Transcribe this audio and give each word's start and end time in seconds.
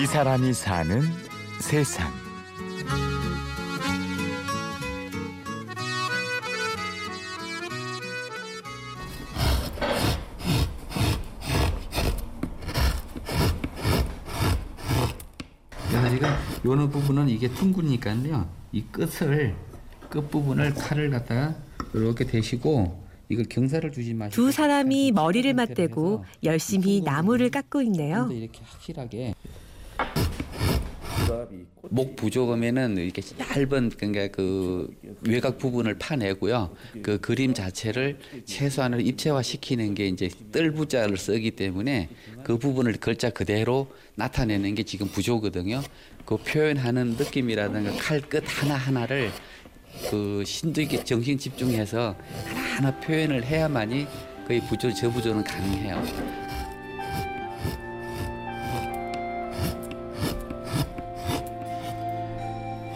이 0.00 0.06
사람이 0.06 0.54
사는 0.54 1.02
세상. 1.60 2.10
며느리가 15.92 16.38
요는 16.64 16.88
부분은 16.88 17.28
이게 17.28 17.48
둥그니까요. 17.50 18.48
이 18.72 18.82
끝을 18.90 19.54
끝 20.08 20.30
부분을 20.30 20.72
칼을 20.72 21.10
갖다가 21.10 21.54
이렇게 21.92 22.24
대시고 22.24 23.04
이걸 23.28 23.44
경사를 23.50 23.92
주지 23.92 24.14
마시고 24.14 24.34
두 24.34 24.50
사람이 24.50 25.12
머리를 25.12 25.52
맞대고 25.52 26.24
열심히 26.44 27.02
나무를 27.02 27.50
깎고 27.50 27.82
있네요. 27.82 28.30
이렇게 28.32 28.60
확실하게 28.64 29.34
목 31.90 32.16
부족하면은 32.16 32.96
이렇게 32.98 33.22
얇은 33.38 33.90
그러니까 33.96 34.28
그 34.28 34.88
외곽 35.26 35.58
부분을 35.58 35.98
파내고요. 35.98 36.74
그 37.02 37.18
그림 37.20 37.54
자체를 37.54 38.18
최소한으로 38.44 39.00
입체화 39.00 39.42
시키는 39.42 39.94
게 39.94 40.08
이제 40.08 40.28
뜰부자를 40.52 41.16
쓰기 41.16 41.52
때문에 41.52 42.08
그 42.44 42.58
부분을 42.58 42.94
글자 42.94 43.30
그대로 43.30 43.88
나타내는 44.16 44.74
게 44.74 44.82
지금 44.82 45.08
부족거든요. 45.08 45.82
그 46.24 46.36
표현하는 46.36 47.16
느낌이라든가 47.16 47.92
칼 47.96 48.20
끝 48.20 48.44
하나 48.46 48.74
하나를 48.76 49.30
그 50.10 50.44
심도 50.46 50.80
있게 50.82 51.02
정신 51.02 51.36
집중해서 51.38 52.14
하나 52.44 52.60
하나 52.76 53.00
표현을 53.00 53.44
해야만이 53.44 54.06
거의 54.46 54.60
부조 54.60 54.92
저부조는 54.94 55.44
가능해요. 55.44 56.49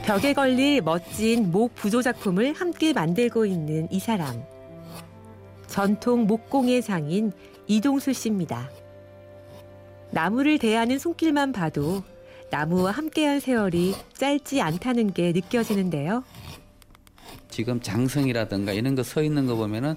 벽에 0.07 0.35
걸릴 0.35 0.83
멋진 0.83 1.51
목 1.51 1.75
부조 1.75 2.03
작품을 2.03 2.53
함께 2.53 2.93
만들고 2.93 3.47
있는 3.47 3.89
이 3.91 3.99
사람. 3.99 4.43
전통 5.67 6.27
목공의 6.27 6.83
장인 6.83 7.33
이동수 7.67 8.13
씨입니다. 8.13 8.71
나무를 10.11 10.59
대하는 10.59 10.99
손길만 10.99 11.53
봐도 11.53 12.03
나무와 12.51 12.91
함께한 12.93 13.41
세월이 13.41 13.95
짧지 14.13 14.61
않다는 14.61 15.13
게 15.15 15.33
느껴지는데요. 15.33 16.23
지금 17.49 17.81
장성이라든가 17.81 18.73
이런 18.73 18.95
거 18.95 19.03
서 19.03 19.23
있는 19.23 19.47
거 19.47 19.57
보면은 19.57 19.95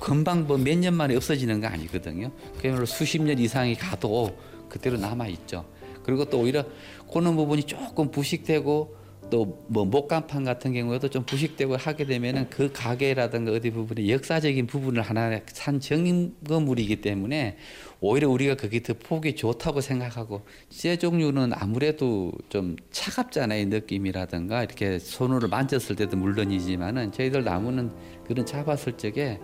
금방 0.00 0.46
뭐 0.46 0.56
몇 0.58 0.78
년 0.78 0.94
만에 0.94 1.16
없어지는 1.16 1.60
거 1.60 1.66
아니거든요. 1.66 2.30
그야말로 2.60 2.86
수십 2.86 3.20
년 3.20 3.38
이상이 3.38 3.74
가도 3.74 4.38
그대로 4.68 4.96
남아 4.96 5.26
있죠. 5.28 5.64
그리고 6.04 6.24
또 6.24 6.40
오히려 6.40 6.64
그런 7.12 7.34
부분이 7.36 7.64
조금 7.64 8.10
부식되고 8.10 9.02
또 9.34 9.64
뭐 9.66 9.84
목간판 9.84 10.44
같은 10.44 10.72
경우에도 10.72 11.08
좀 11.08 11.24
부식되고 11.24 11.76
하게 11.76 12.04
되면은 12.04 12.48
그 12.50 12.70
가게라든가 12.72 13.50
어디 13.50 13.70
부분에 13.70 14.08
역사적인 14.08 14.68
부분을 14.68 15.02
하나 15.02 15.40
산 15.46 15.80
증거물이기 15.80 17.00
때문에 17.00 17.56
오히려 18.00 18.28
우리가 18.28 18.54
그게 18.54 18.82
더 18.82 18.94
보기 18.94 19.34
좋다고 19.34 19.80
생각하고 19.80 20.42
쇠 20.70 20.96
종류는 20.96 21.52
아무래도 21.54 22.30
좀 22.48 22.76
차갑잖아요 22.92 23.66
느낌이라든가. 23.66 24.62
이렇게 24.62 25.00
손으로 25.00 25.48
만졌을 25.48 25.96
때도 25.96 26.16
물론이지만은 26.16 27.10
저희들 27.10 27.42
나무는 27.42 27.90
그런 28.26 28.46
잡았을 28.46 28.96
적에 28.96 29.40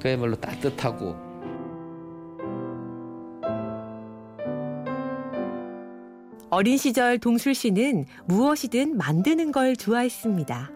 그야말로 0.00 0.36
따뜻하고 0.36 1.31
어린 6.54 6.76
시절 6.76 7.18
동술 7.18 7.54
씨는 7.54 8.04
무엇이든 8.26 8.98
만드는 8.98 9.52
걸 9.52 9.74
좋아했습니다. 9.74 10.70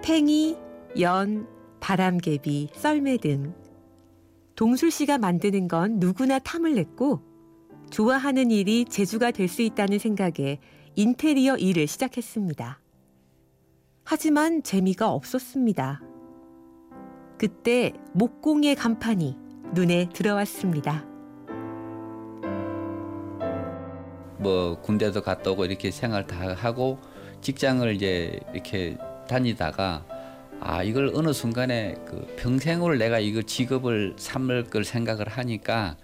팽이, 0.00 0.56
연, 1.00 1.48
바람개비, 1.80 2.68
썰매 2.72 3.16
등. 3.16 3.52
동술 4.54 4.92
씨가 4.92 5.18
만드는 5.18 5.66
건 5.66 5.98
누구나 5.98 6.38
탐을 6.38 6.74
냈고 6.76 7.20
좋아하는 7.90 8.52
일이 8.52 8.84
재주가 8.84 9.32
될 9.32 9.48
수 9.48 9.62
있다는 9.62 9.98
생각에 9.98 10.60
인테리어 10.94 11.56
일을 11.56 11.88
시작했습니다. 11.88 12.78
하지만 14.04 14.62
재미가 14.62 15.10
없었습니다. 15.10 16.00
그때 17.38 17.92
목공의 18.12 18.76
간판이 18.76 19.36
눈에 19.74 20.10
들어왔습니다. 20.12 21.15
뭐 24.38 24.80
군대도 24.80 25.22
갔다 25.22 25.50
오고 25.50 25.64
이렇게 25.64 25.90
생활 25.90 26.26
다 26.26 26.54
하고 26.54 26.98
직장을 27.40 27.94
이제 27.94 28.38
이렇게 28.52 28.96
다니다가 29.28 30.04
아 30.60 30.82
이걸 30.82 31.12
어느 31.14 31.32
순간에 31.32 31.96
그 32.06 32.34
평생으로 32.36 32.96
내가 32.96 33.18
이거 33.18 33.42
직업을 33.42 34.14
삼을 34.16 34.64
걸 34.64 34.84
생각을 34.84 35.28
하니까 35.28 35.96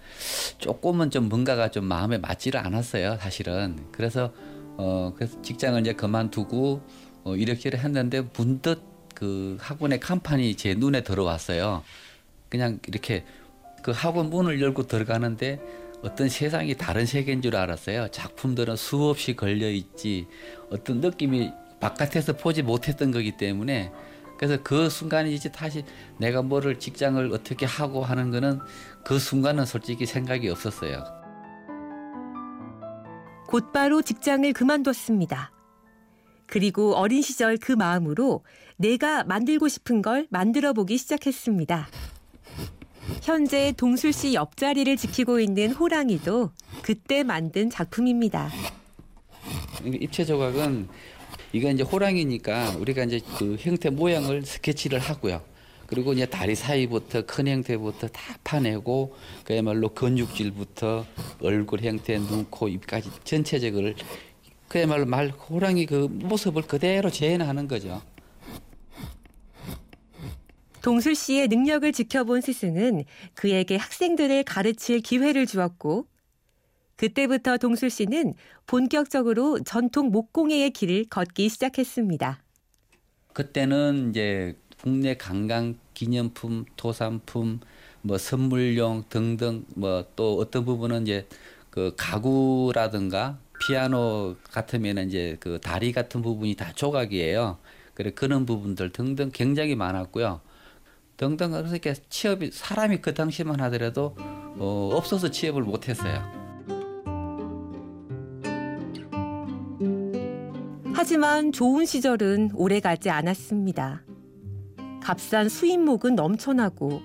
조금은 0.59 1.09
좀 1.09 1.27
뭔가가 1.27 1.69
좀 1.69 1.85
마음에 1.85 2.17
맞지를 2.17 2.59
않았어요 2.59 3.17
사실은. 3.17 3.77
그래서 3.91 4.31
어 4.77 5.13
그래서 5.15 5.41
직장을 5.41 5.79
이제 5.81 5.93
그만두고 5.93 6.81
어 7.23 7.35
이렇게 7.35 7.71
했는데 7.75 8.21
문득 8.35 8.81
그 9.15 9.57
학원의 9.59 9.99
간판이 9.99 10.55
제 10.55 10.75
눈에 10.75 11.01
들어왔어요. 11.01 11.83
그냥 12.49 12.79
이렇게 12.87 13.25
그 13.81 13.91
학원 13.91 14.29
문을 14.29 14.61
열고 14.61 14.87
들어가는데 14.87 15.59
어떤 16.03 16.27
세상이 16.27 16.75
다른 16.75 17.05
세계인 17.05 17.41
줄 17.41 17.55
알았어요. 17.55 18.09
작품들은 18.09 18.75
수없이 18.75 19.35
걸려 19.35 19.69
있지 19.69 20.27
어떤 20.69 20.99
느낌이 20.99 21.51
바깥에서 21.79 22.33
보지 22.33 22.61
못했던 22.61 23.11
거기 23.11 23.37
때문에 23.37 23.91
그래서 24.37 24.61
그 24.61 24.89
순간에 24.89 25.31
이제 25.31 25.49
다시 25.49 25.85
내가 26.17 26.41
뭐를 26.41 26.77
직장을 26.77 27.31
어떻게 27.33 27.65
하고 27.65 28.03
하는 28.03 28.31
거는 28.31 28.59
그 29.05 29.17
순간은 29.17 29.65
솔직히 29.65 30.05
생각이 30.05 30.49
없었어요. 30.49 31.03
곧바로 33.47 34.01
직장을 34.01 34.51
그만뒀습니다. 34.51 35.51
그리고 36.47 36.95
어린 36.95 37.21
시절 37.21 37.57
그 37.57 37.71
마음으로 37.71 38.43
내가 38.77 39.23
만들고 39.23 39.69
싶은 39.69 40.01
걸 40.01 40.27
만들어 40.29 40.73
보기 40.73 40.97
시작했습니다. 40.97 41.87
현재 43.23 43.71
동술 43.77 44.11
씨 44.11 44.33
옆자리를 44.33 44.97
지키고 44.97 45.39
있는 45.39 45.71
호랑이도 45.71 46.51
그때 46.81 47.23
만든 47.23 47.69
작품입니다. 47.69 48.51
입체 49.85 50.25
조각은 50.25 50.89
이거 51.53 51.71
이제 51.71 51.83
호랑이니까 51.83 52.75
우리가 52.79 53.05
이제 53.05 53.21
그 53.37 53.55
형태 53.57 53.89
모양을 53.89 54.45
스케치를 54.45 54.99
하고요. 54.99 55.41
그리고 55.87 56.11
이제 56.11 56.25
다리 56.25 56.53
사이부터 56.53 57.25
큰 57.25 57.47
형태부터 57.47 58.09
다 58.09 58.37
파내고 58.43 59.15
그야말로 59.45 59.87
근육질부터 59.89 61.05
얼굴 61.41 61.79
형태, 61.81 62.17
눈, 62.17 62.45
코, 62.49 62.67
입까지 62.67 63.09
전체적으로 63.23 63.93
그야말로 64.67 65.05
말 65.05 65.29
호랑이 65.29 65.85
그 65.85 66.09
모습을 66.11 66.63
그대로 66.63 67.09
재현하는 67.09 67.69
거죠. 67.69 68.01
동술 70.83 71.15
씨의 71.15 71.47
능력을 71.47 71.91
지켜본 71.93 72.41
스승은 72.41 73.05
그에게 73.35 73.77
학생들을 73.77 74.43
가르칠 74.43 74.99
기회를 74.99 75.47
주었고 75.47 76.07
그때부터 76.97 77.57
동술 77.57 77.89
씨는 77.89 78.33
본격적으로 78.67 79.61
전통 79.63 80.11
목공예의 80.11 80.71
길을 80.71 81.05
걷기 81.09 81.47
시작했습니다. 81.47 82.43
그때는 83.31 84.09
이제 84.09 84.57
국내 84.81 85.15
관광 85.15 85.79
기념품, 85.93 86.65
토산품, 86.75 87.61
뭐 88.01 88.17
선물용 88.17 89.05
등등 89.09 89.65
뭐 89.75 90.05
또 90.17 90.37
어떤 90.37 90.65
부분은 90.65 91.03
이제 91.03 91.25
그 91.69 91.93
가구라든가 91.97 93.39
피아노 93.57 94.35
같으면 94.51 94.97
이제 95.07 95.37
그 95.39 95.59
다리 95.61 95.93
같은 95.93 96.21
부분이 96.21 96.55
다 96.55 96.73
조각이에요. 96.73 97.57
그래 97.93 98.11
그런 98.11 98.45
부분들 98.45 98.91
등등 98.91 99.31
굉장히 99.33 99.75
많았고요. 99.75 100.41
등등 101.17 101.51
그래서 101.51 101.75
이렇게 101.75 101.93
취업이 102.09 102.51
사람이 102.51 102.97
그 103.01 103.13
당시만 103.13 103.59
하더라도 103.61 104.15
어, 104.57 104.89
없어서 104.93 105.29
취업을 105.29 105.63
못했어요. 105.63 106.43
하지만 110.93 111.51
좋은 111.51 111.85
시절은 111.85 112.51
오래가지 112.53 113.09
않았습니다. 113.09 114.03
값싼 115.01 115.49
수입목은 115.49 116.15
넘쳐나고 116.15 117.01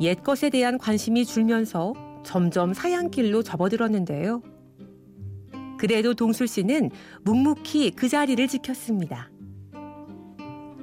옛 0.00 0.22
것에 0.22 0.50
대한 0.50 0.78
관심이 0.78 1.24
줄면서 1.24 1.94
점점 2.24 2.74
사양길로 2.74 3.42
접어들었는데요. 3.42 4.42
그래도 5.78 6.14
동술 6.14 6.46
씨는 6.46 6.90
묵묵히 7.22 7.92
그 7.92 8.08
자리를 8.08 8.46
지켰습니다. 8.46 9.30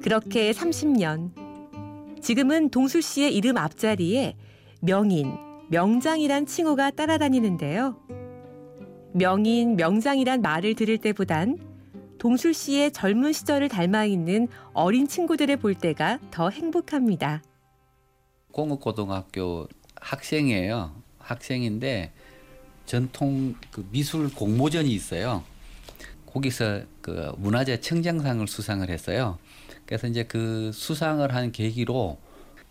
그렇게 0.02 0.52
30년. 0.52 1.43
지금은 2.24 2.70
동술 2.70 3.02
씨의 3.02 3.36
이름 3.36 3.58
앞자리에 3.58 4.34
명인, 4.80 5.36
명장이란 5.68 6.46
칭호가 6.46 6.92
따라다니는데요. 6.92 7.98
명인, 9.12 9.76
명장이란 9.76 10.40
말을 10.40 10.74
들을 10.74 10.96
때보단 10.96 11.58
동술 12.16 12.54
씨의 12.54 12.92
젊은 12.92 13.34
시절을 13.34 13.68
닮아 13.68 14.06
있는 14.06 14.48
어린 14.72 15.06
친구들을 15.06 15.58
볼 15.58 15.74
때가 15.74 16.18
더 16.30 16.48
행복합니다. 16.48 17.42
공업고등학교 18.52 19.68
학생이에요. 20.00 20.94
학생인데 21.18 22.14
전통 22.86 23.54
그 23.70 23.86
미술 23.90 24.32
공모전이 24.32 24.90
있어요. 24.90 25.44
거기서 26.24 26.84
그 27.04 27.32
문화재 27.36 27.80
청장상을 27.80 28.48
수상을 28.48 28.88
했어요. 28.88 29.38
그래서 29.84 30.06
이제 30.06 30.22
그 30.22 30.70
수상을 30.72 31.34
한 31.34 31.52
계기로 31.52 32.18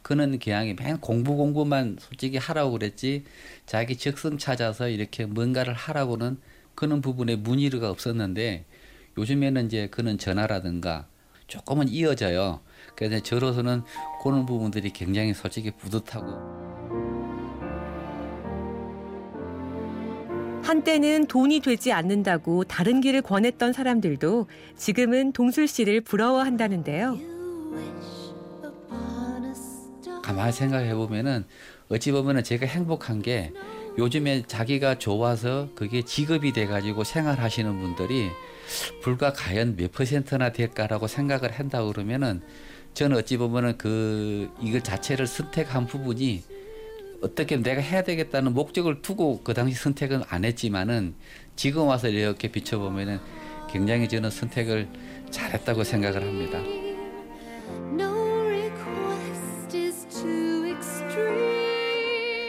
그는 0.02 0.40
기왕이 0.40 0.74
맨 0.74 1.00
공부 1.00 1.36
공부만 1.36 1.98
솔직히 2.00 2.38
하라고 2.38 2.72
그랬지 2.72 3.26
자기 3.68 3.96
적성 3.96 4.40
찾아서 4.40 4.90
이렇게 4.90 5.28
뭔가를 5.28 5.76
하라고는 5.76 6.40
그런 6.74 7.02
부분에 7.02 7.36
문의가 7.36 7.92
없었는데 7.92 8.66
요즘에는 9.20 9.68
이제 9.68 9.88
그는 9.92 10.18
전화라든가 10.18 11.06
조금은 11.46 11.90
이어져요. 11.90 12.62
그래서 12.96 13.22
저로서는 13.22 13.84
그런 14.24 14.48
부분들이 14.48 14.90
굉장히 14.90 15.36
솔직히 15.36 15.70
뿌듯하고 15.70 16.63
한때는 20.64 21.28
돈이 21.28 21.60
되지 21.60 21.92
않는다고 21.92 22.64
다른 22.64 23.02
길을 23.02 23.22
권했던 23.22 23.74
사람들도 23.74 24.48
지금은 24.78 25.34
동술 25.34 25.68
씨를 25.68 26.02
부러워한다는데요. 26.02 27.18
가만히 30.24 30.54
생각해 30.54 30.96
보면은 30.96 31.44
어찌 31.90 32.14
보면은 32.14 32.44
제가 32.44 32.66
행복한 32.66 33.22
게 33.22 33.52
요즘에 33.98 34.44
자기가 34.48 34.98
좋아서 34.98 35.68
그게 35.76 36.02
직업이 36.02 36.54
돼 36.54 36.66
가지고 36.66 37.04
생활하시는 37.04 37.80
분들이 37.80 38.30
불과 39.02 39.34
과연 39.34 39.76
몇 39.76 39.92
퍼센트나 39.92 40.54
될까라고 40.54 41.08
생각을 41.08 41.52
한다 41.52 41.84
그러면은 41.84 42.42
저는 42.94 43.18
어찌 43.18 43.36
보면은 43.38 43.78
그 43.78 44.50
이걸 44.62 44.82
자체를 44.82 45.28
선택한 45.28 45.88
부분이 45.88 46.44
어떻게 47.24 47.56
내가 47.56 47.82
해야 47.82 48.04
되겠다는 48.04 48.54
목적을 48.54 49.02
두고 49.02 49.42
그 49.44 49.54
당시 49.54 49.76
선택은 49.76 50.24
안 50.28 50.44
했지만은 50.44 51.16
지금 51.56 51.88
와서 51.88 52.10
이렇게 52.10 52.50
비춰보면은 52.50 53.20
굉장히 53.70 54.10
저는 54.10 54.30
선택을 54.30 54.90
잘했다고 55.32 55.86
생각을 55.86 56.22
합니다. 56.22 56.60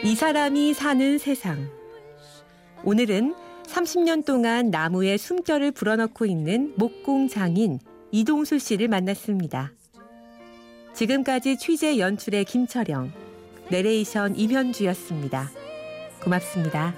이 0.03 0.13
사람이 0.13 0.73
사는 0.73 1.17
세상. 1.17 1.69
오늘은 2.83 3.33
30년 3.63 4.25
동안 4.25 4.69
나무에 4.69 5.17
숨결을 5.17 5.71
불어넣고 5.71 6.25
있는 6.25 6.73
목공 6.75 7.29
장인 7.29 7.79
이동수 8.11 8.59
씨를 8.59 8.89
만났습니다. 8.89 9.71
지금까지 10.93 11.57
취재 11.57 11.97
연출의 11.97 12.45
김철영, 12.45 13.24
내레이션 13.69 14.35
임현주였습니다. 14.35 15.49
고맙습니다. 16.23 16.93